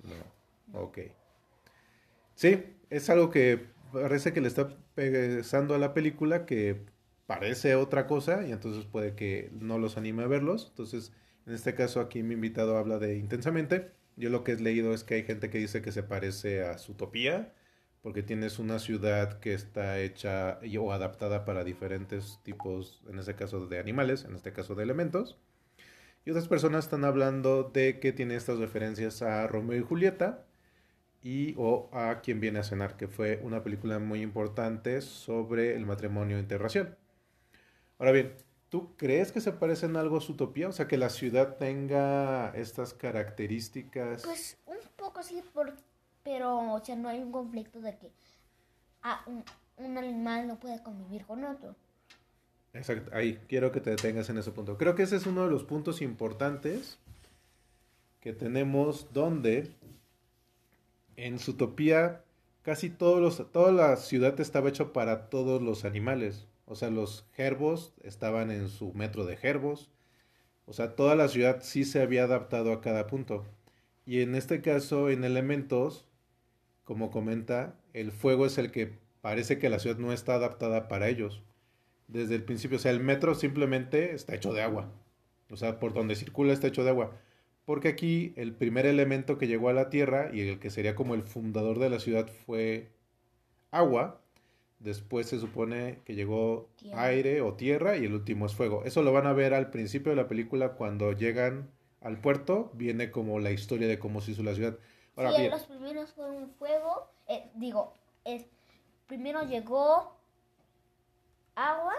No. 0.08 0.80
Ok. 0.80 0.98
Sí, 2.34 2.64
es 2.90 3.10
algo 3.10 3.30
que 3.30 3.66
parece 3.92 4.32
que 4.32 4.40
le 4.40 4.48
está 4.48 4.68
pesando 4.94 5.75
a 5.75 5.78
la 5.78 5.94
película 5.94 6.46
que 6.46 6.84
parece 7.26 7.75
otra 7.75 8.06
cosa 8.06 8.46
y 8.46 8.52
entonces 8.52 8.84
puede 8.84 9.14
que 9.14 9.50
no 9.60 9.78
los 9.78 9.96
anime 9.96 10.25
a 10.25 10.26
verlos. 10.26 10.68
Entonces, 10.70 11.12
en 11.46 11.54
este 11.54 11.75
caso 11.75 12.00
aquí 12.00 12.22
mi 12.22 12.34
invitado 12.34 12.76
habla 12.76 12.98
de 12.98 13.16
intensamente. 13.16 13.92
Yo 14.16 14.30
lo 14.30 14.44
que 14.44 14.52
he 14.52 14.56
leído 14.60 14.94
es 14.94 15.04
que 15.04 15.14
hay 15.14 15.25
gente 15.25 15.50
que 15.50 15.58
dice 15.58 15.82
que 15.82 15.92
se 15.92 16.02
parece 16.02 16.64
a 16.64 16.78
Zootopia 16.78 17.52
porque 18.02 18.22
tienes 18.22 18.58
una 18.60 18.78
ciudad 18.78 19.40
que 19.40 19.52
está 19.52 19.98
hecha 19.98 20.60
o 20.78 20.92
adaptada 20.92 21.44
para 21.44 21.64
diferentes 21.64 22.38
tipos, 22.44 23.02
en 23.08 23.18
este 23.18 23.34
caso 23.34 23.66
de 23.66 23.80
animales, 23.80 24.25
en 24.25 24.36
este 24.36 24.52
caso 24.52 24.76
de 24.76 24.84
elementos. 24.84 25.36
Y 26.26 26.30
otras 26.30 26.49
personas 26.49 26.87
están 26.87 27.04
hablando 27.04 27.62
de 27.62 28.00
que 28.00 28.12
tiene 28.12 28.35
estas 28.35 28.59
referencias 28.59 29.23
a 29.23 29.47
Romeo 29.47 29.78
y 29.78 29.85
Julieta 29.85 30.45
y 31.23 31.54
o 31.56 31.88
a 31.92 32.21
Quien 32.21 32.40
viene 32.40 32.59
a 32.59 32.64
cenar, 32.64 32.97
que 32.97 33.06
fue 33.06 33.40
una 33.45 33.62
película 33.62 34.00
muy 34.00 34.23
importante 34.23 35.02
sobre 35.02 35.76
el 35.76 35.87
matrimonio 35.87 36.37
interracial. 36.40 36.99
Ahora 38.00 38.11
bien, 38.11 38.35
¿tú 38.71 38.97
crees 38.97 39.30
que 39.30 39.40
se 39.40 39.52
parecen 39.52 39.95
algo 39.95 40.16
a 40.16 40.21
Zootopia? 40.21 40.68
O 40.68 40.73
sea, 40.73 40.88
que 40.88 40.97
la 40.97 41.11
ciudad 41.11 41.59
tenga 41.59 42.50
estas 42.56 42.92
características. 42.92 44.25
Pues 44.25 44.59
un 44.66 44.78
poco 44.97 45.23
sí, 45.23 45.45
por, 45.54 45.76
pero 46.25 46.75
o 46.75 46.85
sea, 46.85 46.97
no 46.97 47.09
hay 47.09 47.21
un 47.21 47.30
conflicto 47.30 47.80
de 47.80 47.97
que 47.99 48.11
ah, 49.02 49.23
un, 49.26 49.45
un 49.76 49.97
animal 49.97 50.49
no 50.49 50.59
puede 50.59 50.83
convivir 50.83 51.25
con 51.25 51.45
otro. 51.45 51.76
Ahí 53.12 53.38
quiero 53.49 53.73
que 53.73 53.80
te 53.80 53.90
detengas 53.90 54.28
en 54.30 54.38
ese 54.38 54.50
punto. 54.50 54.76
Creo 54.76 54.95
que 54.95 55.02
ese 55.02 55.16
es 55.16 55.26
uno 55.26 55.45
de 55.45 55.50
los 55.50 55.64
puntos 55.64 56.02
importantes 56.02 56.99
que 58.21 58.33
tenemos 58.33 59.12
donde 59.12 59.71
en 61.16 61.38
Zootopia 61.38 62.23
casi 62.62 62.90
todos 62.90 63.21
los, 63.21 63.52
toda 63.52 63.73
la 63.73 63.97
ciudad 63.97 64.38
estaba 64.40 64.68
hecha 64.68 64.92
para 64.92 65.30
todos 65.30 65.62
los 65.62 65.85
animales. 65.85 66.47
O 66.66 66.75
sea, 66.75 66.90
los 66.90 67.25
gerbos 67.35 67.92
estaban 68.02 68.50
en 68.50 68.68
su 68.68 68.92
metro 68.92 69.25
de 69.25 69.37
gerbos. 69.37 69.90
O 70.66 70.73
sea, 70.73 70.97
toda 70.97 71.14
la 71.14 71.28
ciudad 71.28 71.61
sí 71.62 71.85
se 71.85 72.02
había 72.02 72.25
adaptado 72.25 72.73
a 72.73 72.80
cada 72.80 73.06
punto. 73.06 73.45
Y 74.04 74.21
en 74.21 74.35
este 74.35 74.61
caso, 74.61 75.09
en 75.11 75.25
elementos, 75.25 76.06
como 76.85 77.11
comenta, 77.11 77.76
el 77.92 78.12
fuego 78.12 78.47
es 78.47 78.59
el 78.59 78.73
que 78.73 78.99
parece 79.21 79.59
que 79.59 79.71
la 79.71 79.78
ciudad 79.78 79.99
no 79.99 80.12
está 80.12 80.35
adaptada 80.35 80.88
para 80.88 81.09
ellos 81.09 81.42
desde 82.08 82.34
el 82.34 82.44
principio. 82.44 82.76
O 82.76 82.80
sea, 82.80 82.90
el 82.90 83.00
metro 83.00 83.34
simplemente 83.34 84.14
está 84.14 84.34
hecho 84.34 84.52
de 84.52 84.62
agua. 84.62 84.90
O 85.50 85.56
sea, 85.56 85.78
por 85.78 85.92
donde 85.92 86.16
circula 86.16 86.52
está 86.52 86.66
hecho 86.66 86.84
de 86.84 86.90
agua. 86.90 87.12
Porque 87.64 87.88
aquí 87.88 88.32
el 88.36 88.52
primer 88.52 88.86
elemento 88.86 89.38
que 89.38 89.48
llegó 89.48 89.68
a 89.68 89.72
la 89.72 89.90
Tierra 89.90 90.30
y 90.32 90.40
el 90.40 90.58
que 90.58 90.70
sería 90.70 90.94
como 90.94 91.14
el 91.14 91.22
fundador 91.22 91.78
de 91.78 91.90
la 91.90 91.98
ciudad 91.98 92.28
fue 92.46 92.90
agua. 93.70 94.20
Después 94.78 95.26
se 95.26 95.38
supone 95.40 96.00
que 96.04 96.14
llegó 96.14 96.68
Tierra. 96.76 97.04
aire 97.04 97.40
o 97.40 97.54
tierra 97.54 97.96
y 97.96 98.04
el 98.04 98.12
último 98.12 98.46
es 98.46 98.54
fuego. 98.54 98.84
Eso 98.84 99.02
lo 99.02 99.12
van 99.12 99.26
a 99.26 99.32
ver 99.32 99.54
al 99.54 99.70
principio 99.70 100.10
de 100.10 100.16
la 100.16 100.28
película 100.28 100.75
cuando 100.75 101.12
llegan 101.12 101.70
al 102.02 102.20
puerto. 102.20 102.70
Viene 102.75 103.10
como 103.10 103.40
la 103.40 103.50
historia 103.50 103.88
de 103.88 103.98
cómo 103.98 104.20
se 104.20 104.32
hizo 104.32 104.42
la 104.42 104.54
ciudad. 104.54 104.78
Ahora 105.16 105.32
sí, 105.32 105.40
bien, 105.40 105.50
los 105.50 105.64
primeros 105.64 106.12
fueron 106.12 106.50
fuego, 106.58 107.10
eh, 107.26 107.50
digo, 107.54 107.94
primero 109.06 109.42
llegó 109.44 110.15
agua, 111.56 111.94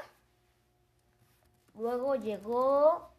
luego 1.78 2.16
llegó 2.16 3.12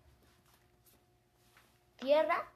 tierra, 2.00 2.50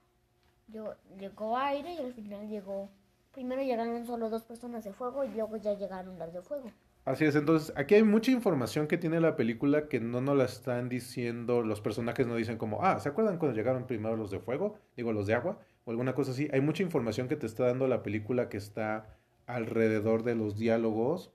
llegó, 1.19 1.59
aire 1.59 1.93
y 1.93 1.99
al 1.99 2.15
final 2.15 2.49
llegó, 2.49 2.89
primero 3.33 3.61
llegaron 3.63 4.07
solo 4.07 4.31
dos 4.31 4.45
personas 4.45 4.85
de 4.85 4.93
fuego 4.93 5.25
y 5.25 5.29
luego 5.29 5.57
ya 5.57 5.75
llegaron 5.75 6.19
las 6.19 6.33
de 6.33 6.41
fuego. 6.41 6.71
Así 7.05 7.25
es, 7.25 7.35
entonces 7.35 7.73
aquí 7.77 7.97
hay 7.97 8.05
mucha 8.05 8.31
información 8.31 8.87
que 8.87 8.97
tiene 8.97 9.21
la 9.21 9.35
película 9.35 9.89
que 9.89 9.99
no 9.99 10.21
nos 10.21 10.37
la 10.37 10.45
están 10.45 10.89
diciendo, 10.89 11.63
los 11.63 11.81
personajes 11.81 12.29
no 12.29 12.37
dicen 12.37 12.59
como, 12.59 12.85
ah, 12.85 13.01
¿se 13.01 13.09
acuerdan 13.09 13.39
cuando 13.39 13.57
llegaron 13.57 13.89
primero 13.89 14.17
los 14.17 14.31
de 14.31 14.39
fuego? 14.39 14.79
Digo, 14.97 15.13
los 15.13 15.27
de 15.27 15.35
agua, 15.35 15.59
o 15.85 15.91
alguna 15.91 16.15
cosa 16.15 16.31
así. 16.31 16.49
Hay 16.53 16.61
mucha 16.61 16.85
información 16.85 17.27
que 17.27 17.35
te 17.35 17.47
está 17.47 17.67
dando 17.67 17.89
la 17.89 18.05
película 18.05 18.49
que 18.49 18.57
está 18.57 19.19
alrededor 19.47 20.23
de 20.23 20.37
los 20.37 20.57
diálogos 20.57 21.33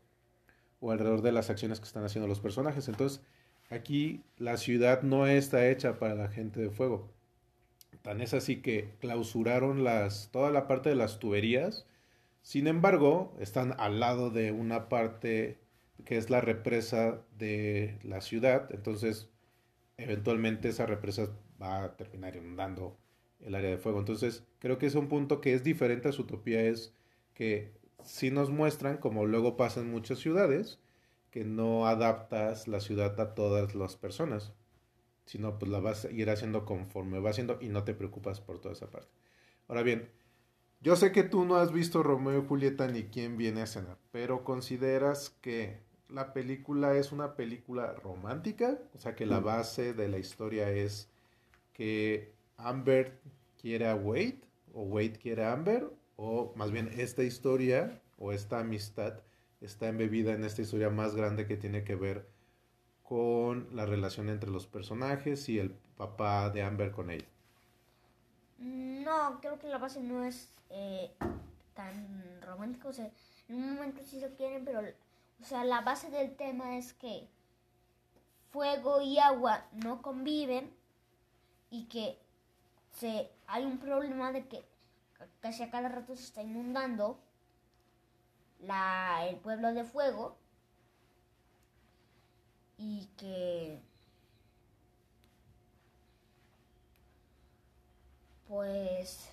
o 0.80 0.92
alrededor 0.92 1.22
de 1.22 1.32
las 1.32 1.50
acciones 1.50 1.80
que 1.80 1.86
están 1.86 2.04
haciendo 2.04 2.28
los 2.28 2.40
personajes. 2.40 2.88
Entonces, 2.88 3.22
aquí 3.70 4.24
la 4.38 4.58
ciudad 4.58 5.02
no 5.02 5.28
está 5.28 5.68
hecha 5.70 6.00
para 6.00 6.16
la 6.16 6.30
gente 6.30 6.60
de 6.60 6.70
fuego. 6.70 7.10
Tan 8.02 8.22
es 8.22 8.34
así 8.34 8.62
que 8.62 8.94
clausuraron 9.00 9.84
las, 9.84 10.30
toda 10.32 10.52
la 10.52 10.68
parte 10.68 10.90
de 10.90 10.96
las 10.96 11.20
tuberías. 11.20 11.86
Sin 12.42 12.68
embargo, 12.68 13.36
están 13.40 13.76
al 13.80 14.00
lado 14.00 14.30
de 14.30 14.52
una 14.52 14.88
parte 14.90 15.60
que 16.06 16.18
es 16.18 16.30
la 16.30 16.42
represa 16.42 17.22
de 17.38 18.00
la 18.04 18.22
ciudad. 18.22 18.70
Entonces, 18.72 19.30
eventualmente 19.98 20.70
esa 20.70 20.86
represa 20.86 21.30
va 21.62 21.84
a 21.84 21.98
terminar 21.98 22.36
inundando 22.36 22.98
el 23.42 23.56
área 23.56 23.72
de 23.72 23.78
fuego. 23.78 24.00
Entonces, 24.00 24.44
creo 24.60 24.78
que 24.78 24.86
es 24.86 24.96
un 24.96 25.08
punto 25.08 25.42
que 25.42 25.54
es 25.54 25.64
diferente 25.64 26.08
a 26.08 26.12
su 26.12 26.24
utopía, 26.24 26.62
es 26.62 26.94
que 27.34 27.72
si 28.08 28.32
nos 28.32 28.50
muestran, 28.50 28.98
como 28.98 29.26
luego 29.26 29.58
pasa 29.58 29.82
en 29.82 29.92
muchas 29.92 30.20
ciudades, 30.20 30.80
que 31.30 31.44
no 31.44 31.88
adaptas 31.88 32.68
la 32.68 32.80
ciudad 32.80 33.20
a 33.20 33.36
todas 33.36 33.76
las 33.76 33.98
personas, 33.98 34.54
sino 35.26 35.60
pues 35.60 35.70
la 35.70 35.80
vas 35.80 36.06
a 36.06 36.12
ir 36.12 36.30
haciendo 36.30 36.66
conforme 36.66 37.20
va 37.20 37.32
haciendo 37.32 37.58
y 37.62 37.68
no 37.68 37.84
te 37.84 37.94
preocupas 37.94 38.40
por 38.40 38.60
toda 38.60 38.74
esa 38.74 38.90
parte. 38.90 39.10
Ahora 39.68 39.84
bien, 39.84 40.10
yo 40.80 40.96
sé 40.96 41.12
que 41.12 41.24
tú 41.24 41.44
no 41.44 41.58
has 41.58 41.74
visto 41.74 42.02
Romeo 42.02 42.42
y 42.42 42.48
Julieta 42.48 42.88
ni 42.88 43.04
quién 43.04 43.36
viene 43.36 43.62
a 43.62 43.68
cenar, 43.68 43.98
pero 44.12 44.46
consideras 44.46 45.32
que 45.42 45.82
la 46.08 46.32
película 46.32 46.96
es 46.96 47.12
una 47.12 47.36
película 47.36 47.92
romántica, 47.92 48.80
o 48.96 48.98
sea 49.00 49.16
que 49.16 49.26
la 49.26 49.42
base 49.42 49.94
de 49.94 50.08
la 50.08 50.18
historia 50.18 50.72
es 50.72 51.10
que 51.74 52.32
Amber 52.56 53.20
quiere 53.62 53.90
a 53.90 53.96
Wade 53.96 54.40
o 54.74 54.84
Wade 54.84 55.20
quiere 55.22 55.44
a 55.44 55.52
Amber, 55.52 55.90
o 56.18 56.52
más 56.56 56.72
bien 56.72 56.90
esta 56.98 57.24
historia 57.24 58.02
o 58.18 58.34
esta 58.34 58.60
amistad 58.60 59.22
está 59.62 59.88
embebida 59.88 60.34
en 60.34 60.44
esta 60.44 60.62
historia 60.62 60.90
más 60.90 61.16
grande 61.16 61.48
que 61.48 61.56
tiene 61.56 61.84
que 61.84 61.96
ver 61.96 62.28
con 63.04 63.70
la 63.74 63.86
relación 63.86 64.28
entre 64.28 64.50
los 64.50 64.68
personajes 64.68 65.48
y 65.48 65.60
el 65.60 65.72
papá 65.96 66.50
de 66.50 66.64
Amber 66.64 66.92
con 66.92 67.10
ella. 67.10 67.28
No, 68.58 69.40
creo 69.40 69.58
que 69.60 69.68
la 69.68 69.78
base 69.78 70.02
no 70.02 70.24
es 70.24 70.52
eh, 70.70 71.12
tan 71.74 72.42
romántica. 72.42 72.90
O 72.90 72.94
sea, 72.94 73.10
en 73.48 73.56
un 73.56 73.76
momento 73.76 74.02
sí 74.04 74.20
se 74.20 74.34
quieren, 74.34 74.66
pero, 74.66 74.82
o 74.82 75.46
sea, 75.46 75.64
la 75.64 75.82
base 75.82 76.10
del 76.10 76.36
tema 76.36 76.78
es 76.78 76.94
que 76.94 77.28
fuego 78.52 79.02
y 79.02 79.20
agua 79.20 79.66
no 79.72 80.02
conviven 80.02 80.72
y 81.70 81.86
que 81.86 82.18
se, 82.92 83.30
hay 83.46 83.66
un 83.66 83.78
problema 83.78 84.32
de 84.32 84.48
que 84.48 84.64
casi 85.40 85.64
a 85.64 85.72
cada 85.72 85.90
rato 85.90 86.16
se 86.16 86.24
está 86.24 86.42
inundando 86.42 87.20
la, 88.60 89.26
el 89.28 89.38
pueblo 89.38 89.74
de 89.74 89.84
fuego 89.84 90.38
y 92.78 93.10
que 93.18 93.82
pues 98.48 99.30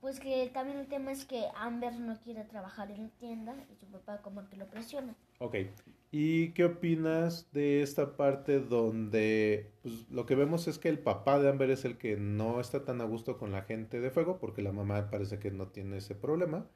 pues 0.00 0.20
que 0.20 0.48
también 0.52 0.78
el 0.78 0.88
tema 0.88 1.12
es 1.12 1.24
que 1.24 1.48
Amber 1.56 1.94
no 1.98 2.18
quiere 2.20 2.44
trabajar 2.44 2.90
en 2.90 3.04
la 3.04 3.10
tienda 3.10 3.54
y 3.70 3.76
su 3.76 3.86
papá 3.86 4.22
como 4.22 4.48
que 4.48 4.56
lo 4.56 4.66
presiona. 4.68 5.14
Ok. 5.38 5.56
¿Y 6.12 6.52
qué 6.52 6.64
opinas 6.64 7.52
de 7.52 7.82
esta 7.82 8.16
parte 8.16 8.60
donde 8.60 9.70
pues, 9.82 10.08
lo 10.08 10.24
que 10.24 10.34
vemos 10.34 10.66
es 10.68 10.78
que 10.78 10.88
el 10.88 10.98
papá 10.98 11.38
de 11.38 11.48
Amber 11.48 11.70
es 11.70 11.84
el 11.84 11.98
que 11.98 12.16
no 12.16 12.60
está 12.60 12.84
tan 12.84 13.00
a 13.00 13.04
gusto 13.04 13.36
con 13.36 13.52
la 13.52 13.62
gente 13.62 14.00
de 14.00 14.10
fuego 14.10 14.38
porque 14.38 14.62
la 14.62 14.72
mamá 14.72 15.10
parece 15.10 15.38
que 15.38 15.50
no 15.50 15.68
tiene 15.68 15.98
ese 15.98 16.14
problema? 16.14 16.66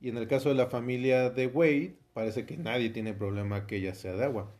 Y 0.00 0.08
en 0.08 0.18
el 0.18 0.26
caso 0.26 0.48
de 0.48 0.56
la 0.56 0.66
familia 0.66 1.30
de 1.30 1.46
Wade, 1.46 1.96
parece 2.12 2.44
que 2.44 2.56
nadie 2.56 2.90
tiene 2.90 3.14
problema 3.14 3.66
que 3.66 3.76
ella 3.76 3.94
sea 3.94 4.14
de 4.14 4.24
agua. 4.24 4.52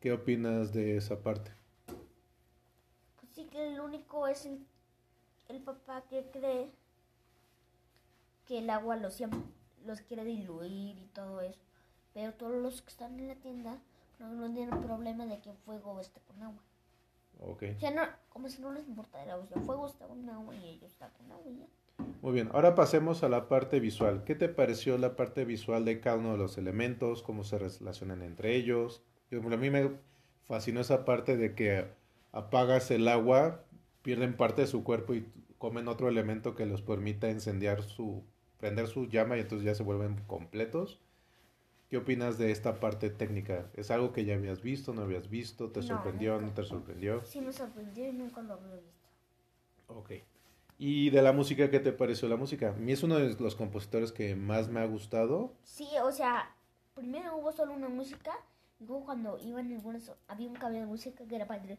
¿Qué 0.00 0.12
opinas 0.12 0.72
de 0.72 0.96
esa 0.96 1.22
parte? 1.22 1.52
Pues 1.86 3.30
sí 3.34 3.44
que 3.44 3.74
el 3.74 3.80
único 3.80 4.26
es 4.26 4.46
el, 4.46 4.66
el 5.48 5.62
papá 5.62 6.02
que 6.08 6.24
cree 6.32 6.70
que 8.46 8.58
el 8.58 8.70
agua 8.70 8.96
los, 8.96 9.22
los 9.84 10.00
quiere 10.00 10.24
diluir 10.24 10.98
y 10.98 11.06
todo 11.12 11.40
eso. 11.42 11.60
Pero 12.14 12.32
todos 12.32 12.62
los 12.62 12.80
que 12.80 12.90
están 12.90 13.18
en 13.18 13.28
la 13.28 13.34
tienda 13.34 13.78
no, 14.18 14.32
no 14.32 14.52
tienen 14.52 14.80
problema 14.80 15.26
de 15.26 15.40
que 15.40 15.52
fuego 15.52 16.00
esté 16.00 16.20
con 16.20 16.42
agua. 16.42 16.62
Ok. 17.40 17.64
O 17.76 17.80
sea, 17.80 17.90
no, 17.90 18.02
como 18.28 18.48
si 18.48 18.62
no 18.62 18.72
les 18.72 18.86
importara. 18.88 19.36
O 19.36 19.46
sea, 19.46 19.60
fuego 19.60 19.86
está 19.86 20.06
con 20.06 20.28
agua 20.30 20.54
y 20.54 20.68
ellos 20.68 20.92
están 20.92 21.10
con 21.18 21.30
agua 21.30 21.50
ya. 21.50 21.66
Muy 22.22 22.32
bien, 22.32 22.50
ahora 22.52 22.74
pasemos 22.74 23.22
a 23.22 23.28
la 23.28 23.48
parte 23.48 23.80
visual. 23.80 24.24
¿Qué 24.24 24.34
te 24.34 24.48
pareció 24.48 24.98
la 24.98 25.14
parte 25.16 25.44
visual 25.44 25.84
de 25.84 26.00
cada 26.00 26.16
uno 26.16 26.32
de 26.32 26.38
los 26.38 26.58
elementos? 26.58 27.22
¿Cómo 27.22 27.44
se 27.44 27.58
relacionan 27.58 28.22
entre 28.22 28.56
ellos? 28.56 29.02
Yo, 29.30 29.40
a 29.40 29.56
mí 29.56 29.70
me 29.70 29.90
fascinó 30.44 30.80
esa 30.80 31.04
parte 31.04 31.36
de 31.36 31.54
que 31.54 31.86
apagas 32.32 32.90
el 32.90 33.06
agua, 33.08 33.62
pierden 34.02 34.36
parte 34.36 34.62
de 34.62 34.66
su 34.66 34.82
cuerpo 34.82 35.14
y 35.14 35.26
comen 35.58 35.88
otro 35.88 36.08
elemento 36.08 36.54
que 36.54 36.66
les 36.66 36.82
permita 36.82 37.30
incendiar 37.30 37.82
su, 37.82 38.24
prender 38.58 38.88
su 38.88 39.06
llama 39.06 39.36
y 39.36 39.40
entonces 39.40 39.64
ya 39.64 39.74
se 39.74 39.82
vuelven 39.82 40.20
completos. 40.26 41.00
¿Qué 41.94 41.98
opinas 41.98 42.38
de 42.38 42.50
esta 42.50 42.80
parte 42.80 43.08
técnica? 43.08 43.70
¿Es 43.74 43.92
algo 43.92 44.12
que 44.12 44.24
ya 44.24 44.34
habías 44.34 44.60
visto, 44.60 44.92
no 44.92 45.02
habías 45.02 45.30
visto? 45.30 45.70
¿Te 45.70 45.78
no, 45.78 45.86
sorprendió, 45.86 46.32
nunca. 46.32 46.46
no 46.46 46.54
te 46.54 46.64
sorprendió? 46.64 47.24
Sí, 47.24 47.40
me 47.40 47.52
sorprendió 47.52 48.08
y 48.08 48.12
nunca 48.12 48.42
lo 48.42 48.54
había 48.54 48.74
visto. 48.74 49.06
Ok. 49.86 50.10
¿Y 50.76 51.10
de 51.10 51.22
la 51.22 51.30
música 51.30 51.70
qué 51.70 51.78
te 51.78 51.92
pareció 51.92 52.26
la 52.26 52.34
música? 52.34 52.70
A 52.70 52.72
mí 52.72 52.90
es 52.90 53.04
uno 53.04 53.14
de 53.20 53.36
los 53.38 53.54
compositores 53.54 54.10
que 54.10 54.34
más 54.34 54.68
me 54.68 54.80
ha 54.80 54.86
gustado. 54.86 55.52
Sí, 55.62 55.86
o 56.02 56.10
sea, 56.10 56.52
primero 56.94 57.36
hubo 57.36 57.52
solo 57.52 57.72
una 57.74 57.88
música 57.88 58.32
y 58.80 58.86
luego 58.86 59.04
cuando 59.04 59.38
iban 59.38 59.70
algunos 59.72 60.10
había 60.26 60.48
un 60.48 60.56
cambio 60.56 60.80
de 60.80 60.86
música 60.88 61.24
que 61.24 61.36
era 61.36 61.46
para 61.46 61.62
el... 61.62 61.78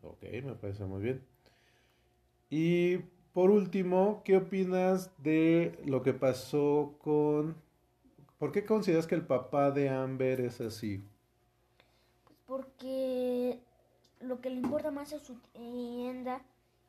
Ok, 0.00 0.22
me 0.42 0.54
parece 0.54 0.86
muy 0.86 1.02
bien. 1.02 1.22
Y 2.48 3.00
por 3.32 3.50
último, 3.50 4.22
¿qué 4.24 4.36
opinas 4.36 5.10
de 5.18 5.78
lo 5.86 6.02
que 6.02 6.12
pasó 6.12 6.94
con... 7.02 7.56
¿Por 8.38 8.52
qué 8.52 8.64
consideras 8.64 9.06
que 9.06 9.14
el 9.14 9.26
papá 9.26 9.70
de 9.70 9.88
Amber 9.88 10.40
es 10.40 10.60
así? 10.60 11.02
Pues 12.24 12.38
porque 12.46 13.60
lo 14.20 14.40
que 14.40 14.50
le 14.50 14.56
importa 14.56 14.90
más 14.90 15.12
es 15.12 15.22
su 15.22 15.36
tienda 15.52 16.42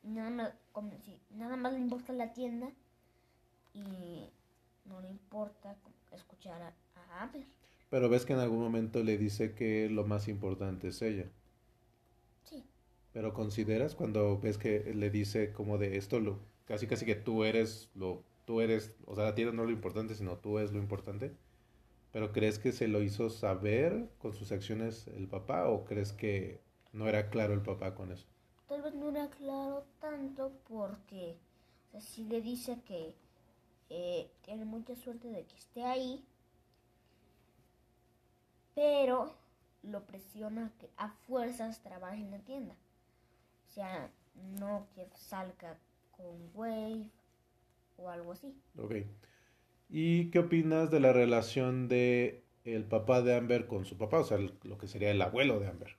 nada 0.04 0.30
más, 0.30 0.52
como 0.72 0.92
si 1.00 1.18
nada 1.30 1.56
más 1.56 1.72
le 1.72 1.78
importa 1.80 2.12
la 2.12 2.32
tienda 2.32 2.70
y 3.72 4.28
no 4.84 5.00
le 5.00 5.08
importa 5.08 5.76
escuchar 6.12 6.60
a, 6.62 6.74
a 6.96 7.22
Amber. 7.22 7.44
Pero 7.90 8.08
ves 8.08 8.24
que 8.24 8.32
en 8.32 8.40
algún 8.40 8.60
momento 8.60 9.02
le 9.02 9.16
dice 9.18 9.54
que 9.54 9.88
lo 9.88 10.04
más 10.04 10.28
importante 10.28 10.88
es 10.88 11.00
ella. 11.02 11.26
Pero 13.14 13.32
consideras 13.32 13.94
cuando 13.94 14.38
ves 14.38 14.58
que 14.58 14.92
le 14.94 15.08
dice 15.08 15.52
como 15.54 15.78
de 15.78 15.96
esto 15.96 16.20
lo 16.20 16.40
casi 16.66 16.86
casi 16.86 17.06
que 17.06 17.14
tú 17.14 17.44
eres 17.44 17.88
lo 17.94 18.22
tú 18.44 18.60
eres, 18.60 18.94
o 19.06 19.14
sea, 19.14 19.24
la 19.24 19.34
tienda 19.34 19.54
no 19.54 19.62
es 19.62 19.68
lo 19.68 19.74
importante, 19.74 20.14
sino 20.14 20.36
tú 20.36 20.58
eres 20.58 20.72
lo 20.72 20.78
importante. 20.78 21.32
Pero 22.12 22.32
crees 22.32 22.58
que 22.58 22.72
se 22.72 22.88
lo 22.88 23.02
hizo 23.02 23.30
saber 23.30 24.10
con 24.18 24.34
sus 24.34 24.52
acciones 24.52 25.06
el 25.08 25.28
papá 25.28 25.66
o 25.68 25.86
crees 25.86 26.12
que 26.12 26.60
no 26.92 27.08
era 27.08 27.30
claro 27.30 27.54
el 27.54 27.62
papá 27.62 27.94
con 27.94 28.12
eso? 28.12 28.26
tal 28.68 28.82
vez 28.82 28.94
no 28.94 29.08
era 29.10 29.28
claro 29.28 29.84
tanto 30.00 30.52
porque 30.68 31.36
o 31.88 31.90
sea, 31.92 32.00
sí 32.00 32.24
le 32.24 32.40
dice 32.40 32.78
que 32.86 33.14
eh, 33.90 34.30
tiene 34.42 34.64
mucha 34.64 34.96
suerte 34.96 35.28
de 35.28 35.44
que 35.44 35.54
esté 35.56 35.84
ahí, 35.84 36.24
pero 38.74 39.32
lo 39.82 40.04
presiona 40.04 40.72
que 40.80 40.90
a 40.96 41.10
fuerzas 41.10 41.82
trabaje 41.82 42.22
en 42.22 42.30
la 42.30 42.38
tienda. 42.38 42.74
Sea, 43.74 44.10
no 44.60 44.86
que 44.94 45.08
salga 45.16 45.78
con 46.12 46.50
Wave 46.54 47.10
o 47.96 48.08
algo 48.08 48.32
así. 48.32 48.54
Ok. 48.78 48.94
¿Y 49.88 50.30
qué 50.30 50.38
opinas 50.40 50.90
de 50.90 51.00
la 51.00 51.12
relación 51.12 51.88
de 51.88 52.44
el 52.64 52.84
papá 52.84 53.20
de 53.22 53.34
Amber 53.34 53.66
con 53.66 53.84
su 53.84 53.98
papá? 53.98 54.20
O 54.20 54.24
sea, 54.24 54.36
el- 54.38 54.54
lo 54.62 54.78
que 54.78 54.86
sería 54.88 55.10
el 55.10 55.20
abuelo 55.22 55.58
de 55.60 55.68
Amber. 55.68 55.96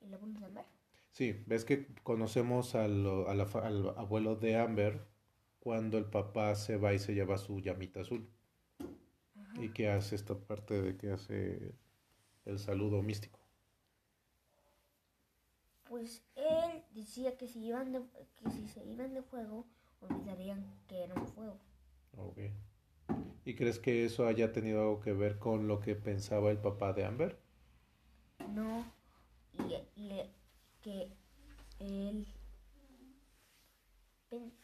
¿Y 0.00 0.08
lo 0.08 0.18
vuelves 0.18 0.42
a 0.42 0.48
ver? 0.48 0.64
Sí, 1.12 1.42
ves 1.46 1.64
que 1.64 1.86
conocemos 2.02 2.74
al, 2.74 3.06
al 3.28 3.40
abuelo 3.96 4.34
de 4.36 4.56
Amber 4.56 5.06
cuando 5.60 5.96
el 5.96 6.06
papá 6.06 6.54
se 6.56 6.76
va 6.76 6.92
y 6.92 6.98
se 6.98 7.14
lleva 7.14 7.38
su 7.38 7.60
llamita 7.60 8.00
azul. 8.00 8.28
Y 9.60 9.68
que 9.70 9.88
hace 9.88 10.16
esta 10.16 10.36
parte 10.36 10.82
de 10.82 10.96
que 10.96 11.10
hace 11.12 11.74
el 12.44 12.58
saludo 12.58 13.00
místico. 13.02 13.38
Pues 15.94 16.24
él 16.34 16.82
decía 16.92 17.36
que 17.36 17.46
si, 17.46 17.66
iban 17.66 17.92
de, 17.92 18.02
que 18.40 18.50
si 18.50 18.66
se 18.66 18.84
iban 18.84 19.14
de 19.14 19.22
fuego, 19.22 19.64
olvidarían 20.00 20.66
que 20.88 21.04
era 21.04 21.14
un 21.14 21.28
fuego. 21.28 21.60
Ok. 22.16 22.38
¿Y 23.44 23.54
crees 23.54 23.78
que 23.78 24.04
eso 24.04 24.26
haya 24.26 24.52
tenido 24.52 24.80
algo 24.80 24.98
que 24.98 25.12
ver 25.12 25.38
con 25.38 25.68
lo 25.68 25.78
que 25.78 25.94
pensaba 25.94 26.50
el 26.50 26.58
papá 26.58 26.94
de 26.94 27.04
Amber? 27.04 27.38
No, 28.52 28.84
y, 29.52 29.74
y 29.94 30.20
que 30.82 31.12
él, 31.78 32.26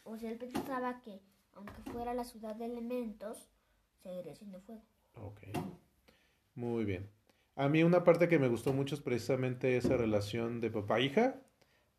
o 0.03 0.17
sea, 0.17 0.33
él 0.33 0.39
pensaba 0.39 1.01
que 1.01 1.23
aunque 1.53 1.81
fuera 1.93 2.13
la 2.13 2.25
ciudad 2.25 2.57
de 2.57 2.65
elementos, 2.65 3.49
seguiría 4.03 4.35
siendo 4.35 4.61
fuego. 4.63 4.83
Ok. 5.15 5.43
Muy 6.57 6.85
bien. 6.85 7.09
A 7.61 7.69
mí 7.69 7.83
una 7.83 8.05
parte 8.05 8.27
que 8.27 8.39
me 8.39 8.49
gustó 8.49 8.73
mucho 8.73 8.95
es 8.95 9.03
precisamente 9.03 9.77
esa 9.77 9.99
relación 9.99 10.63
de 10.63 10.71
papá-hija, 10.71 11.43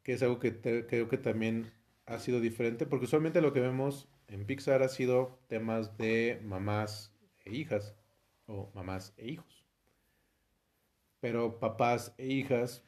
que 0.01 0.13
es 0.13 0.23
algo 0.23 0.39
que 0.39 0.59
creo 0.59 1.07
que 1.07 1.19
también 1.19 1.71
ha 2.07 2.17
sido 2.17 2.39
diferente, 2.39 2.87
porque 2.87 3.05
usualmente 3.05 3.41
lo 3.41 3.53
que 3.53 3.59
vemos 3.59 4.09
en 4.27 4.47
Pixar 4.47 4.81
ha 4.81 4.89
sido 4.89 5.39
temas 5.49 5.99
de 5.99 6.41
mamás 6.43 7.13
e 7.45 7.55
hijas, 7.55 7.95
o 8.47 8.71
mamás 8.73 9.13
e 9.17 9.29
hijos. 9.29 9.63
Pero 11.19 11.59
papás 11.59 12.15
e 12.17 12.25
hijas, 12.25 12.83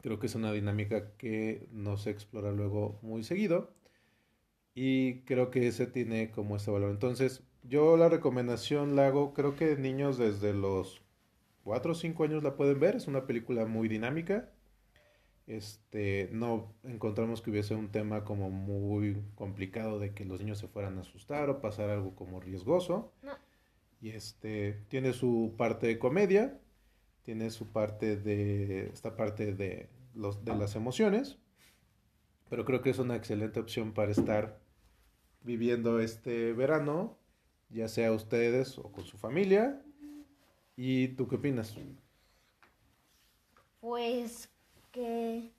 creo 0.00 0.20
que 0.20 0.28
es 0.28 0.36
una 0.36 0.52
dinámica 0.52 1.16
que 1.16 1.66
no 1.72 1.96
se 1.96 2.10
explora 2.10 2.52
luego 2.52 3.00
muy 3.02 3.24
seguido. 3.24 3.74
Y 4.72 5.22
creo 5.22 5.50
que 5.50 5.66
ese 5.66 5.88
tiene 5.88 6.30
como 6.30 6.54
ese 6.54 6.70
valor. 6.70 6.92
Entonces, 6.92 7.42
yo 7.64 7.96
la 7.96 8.08
recomendación 8.08 8.94
la 8.94 9.08
hago, 9.08 9.34
creo 9.34 9.56
que 9.56 9.76
niños 9.76 10.16
desde 10.16 10.54
los 10.54 11.02
4 11.68 11.92
o 11.92 11.94
5 11.94 12.24
años 12.24 12.42
la 12.42 12.56
pueden 12.56 12.80
ver. 12.80 12.96
Es 12.96 13.08
una 13.08 13.26
película 13.26 13.66
muy 13.66 13.88
dinámica. 13.88 14.48
Este, 15.46 16.30
no 16.32 16.72
encontramos 16.82 17.42
que 17.42 17.50
hubiese 17.50 17.74
un 17.74 17.90
tema 17.90 18.24
como 18.24 18.48
muy 18.48 19.22
complicado 19.34 19.98
de 19.98 20.14
que 20.14 20.24
los 20.24 20.40
niños 20.40 20.56
se 20.56 20.66
fueran 20.66 20.96
a 20.96 21.02
asustar 21.02 21.50
o 21.50 21.60
pasar 21.60 21.90
algo 21.90 22.16
como 22.16 22.40
riesgoso. 22.40 23.12
No, 23.22 23.32
Y 24.00 24.08
este, 24.10 24.80
tiene 24.88 25.12
su 25.12 25.56
parte 25.58 25.88
de 25.88 25.98
comedia, 25.98 26.58
tiene 27.22 27.50
su 27.50 27.66
parte 27.70 28.16
de, 28.16 28.86
esta 28.86 29.14
parte 29.14 29.52
de, 29.52 29.90
los, 30.14 30.46
de 30.46 30.56
las 30.56 30.74
emociones, 30.74 31.36
pero 32.48 32.64
creo 32.64 32.80
que 32.80 32.88
es 32.88 32.98
una 32.98 33.16
excelente 33.16 33.60
opción 33.60 33.92
para 33.92 34.10
estar 34.10 34.58
viviendo 35.42 36.00
este 36.00 36.54
verano, 36.54 37.18
ya 37.68 37.88
sea 37.88 38.10
ustedes 38.12 38.78
o 38.78 38.90
con 38.90 39.04
su 39.04 39.18
familia. 39.18 39.82
¿Y 40.78 41.08
tú 41.08 41.28
qué 41.28 41.36
opinas? 41.36 41.76
pues 43.80 44.48
que 44.92 45.50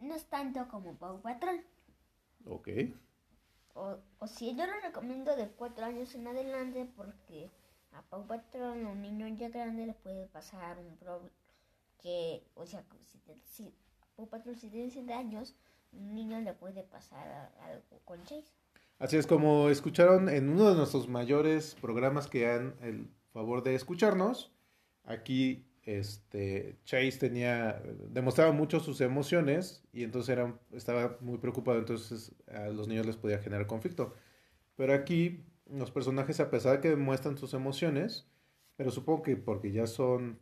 no 0.00 0.14
es 0.14 0.24
tanto 0.26 0.68
como 0.68 0.94
Pau 0.96 1.20
Patrol. 1.20 1.60
Ok, 2.46 2.68
O, 3.74 3.96
o 4.18 4.26
si 4.26 4.54
yo 4.56 4.66
lo 4.66 4.74
recomiendo 4.82 5.34
de 5.36 5.48
4 5.48 5.86
años 5.86 6.14
en 6.14 6.26
adelante 6.26 6.84
porque 6.96 7.50
a 7.92 8.02
Pau 8.02 8.26
Patrol 8.26 8.84
a 8.84 8.90
un 8.90 9.00
niño 9.00 9.26
ya 9.28 9.48
grande 9.48 9.86
le 9.86 9.94
puede 9.94 10.26
pasar 10.26 10.78
un 10.78 10.96
problema 10.98 11.30
que, 12.02 12.44
o 12.54 12.66
sea, 12.66 12.84
si, 13.06 13.18
te- 13.20 13.38
si 13.54 13.74
Pau 14.16 14.26
Patrol 14.28 14.56
si 14.56 14.68
tiene 14.70 14.90
7 14.90 15.14
años, 15.14 15.56
un 15.92 16.14
niño 16.14 16.40
le 16.40 16.52
puede 16.54 16.82
pasar 16.84 17.52
algo 17.62 18.00
con 18.04 18.22
Chase. 18.24 18.52
así 19.00 19.16
es 19.16 19.26
como 19.26 19.70
escucharon 19.70 20.28
en 20.28 20.48
uno 20.48 20.70
de 20.70 20.76
nuestros 20.76 21.08
mayores 21.08 21.74
programas 21.80 22.28
que 22.28 22.50
han 22.50 22.76
el 22.82 23.08
favor 23.32 23.62
de 23.62 23.74
escucharnos. 23.74 24.52
Aquí 25.08 25.66
este 25.84 26.78
Chase 26.84 27.18
tenía 27.18 27.82
demostraba 28.10 28.52
mucho 28.52 28.80
sus 28.80 29.00
emociones 29.00 29.82
y 29.92 30.04
entonces 30.04 30.30
era, 30.30 30.58
estaba 30.72 31.16
muy 31.22 31.38
preocupado, 31.38 31.78
entonces 31.80 32.34
a 32.48 32.68
los 32.68 32.88
niños 32.88 33.06
les 33.06 33.16
podía 33.16 33.38
generar 33.40 33.66
conflicto. 33.66 34.14
Pero 34.76 34.94
aquí 34.94 35.44
los 35.70 35.90
personajes 35.92 36.40
a 36.40 36.50
pesar 36.50 36.74
de 36.76 36.80
que 36.82 36.90
demuestran 36.90 37.38
sus 37.38 37.54
emociones, 37.54 38.28
pero 38.76 38.90
supongo 38.92 39.22
que 39.22 39.36
porque 39.36 39.72
ya 39.72 39.86
son 39.88 40.40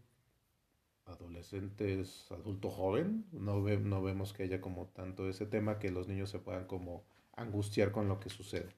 adolescentes, 1.07 2.31
adulto 2.31 2.69
joven, 2.71 3.25
no, 3.33 3.63
ve- 3.63 3.79
no 3.79 4.03
vemos 4.03 4.35
que 4.35 4.43
haya 4.43 4.61
como 4.61 4.89
tanto 4.89 5.27
ese 5.29 5.47
tema 5.47 5.79
que 5.79 5.91
los 5.91 6.07
niños 6.07 6.29
se 6.29 6.39
puedan 6.39 6.67
como 6.67 7.07
angustiar 7.33 7.93
con 7.93 8.09
lo 8.09 8.21
que 8.21 8.29
sucede. 8.29 8.77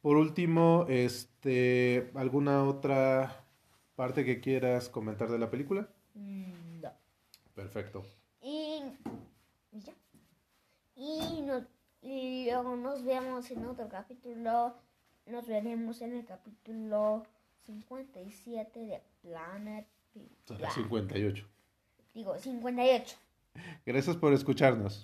Por 0.00 0.16
último, 0.16 0.86
este, 0.88 2.10
¿alguna 2.14 2.64
otra 2.64 3.47
parte 3.98 4.24
que 4.24 4.40
quieras 4.40 4.88
comentar 4.88 5.28
de 5.28 5.40
la 5.40 5.50
película? 5.50 5.88
Mm, 6.14 6.80
no. 6.82 6.92
Perfecto. 7.56 8.04
Y, 8.40 8.80
y 9.72 9.80
ya. 9.80 9.92
Y, 10.94 11.42
no- 11.42 11.66
y 12.00 12.44
luego 12.44 12.76
nos 12.76 13.04
vemos 13.04 13.50
en 13.50 13.66
otro 13.66 13.88
capítulo. 13.88 14.76
Nos 15.26 15.48
veremos 15.48 16.00
en 16.00 16.12
el 16.16 16.24
capítulo 16.24 17.26
57 17.66 18.78
de 18.78 19.02
Planet 19.20 19.84
Pixar. 20.14 20.70
58. 20.70 21.44
Digo, 22.14 22.38
58. 22.38 23.16
Gracias 23.84 24.16
por 24.16 24.32
escucharnos. 24.32 24.96